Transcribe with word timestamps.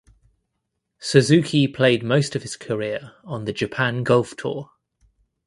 Suzuki 0.97 1.67
played 1.67 2.01
most 2.01 2.35
of 2.35 2.41
his 2.41 2.55
career 2.57 3.13
on 3.23 3.45
the 3.45 3.53
Japan 3.53 4.01
Golf 4.01 4.35
Tour. 4.35 4.71